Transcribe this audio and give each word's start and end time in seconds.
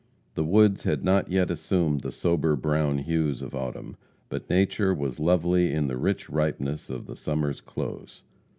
The 0.33 0.43
woods 0.43 0.81
had 0.81 1.03
not 1.03 1.29
yet 1.29 1.51
assumed 1.51 2.01
the 2.01 2.11
sober 2.11 2.55
brown 2.55 2.97
hues 2.97 3.43
of 3.43 3.53
autumn, 3.53 3.97
but 4.29 4.49
nature 4.49 4.95
was 4.95 5.19
lovely 5.19 5.71
in 5.71 5.85
the 5.85 5.95
rich 5.99 6.27
ripeness 6.27 6.89
of 6.89 7.05
the 7.05 7.15
summer's 7.15 7.61
close. 7.61 8.23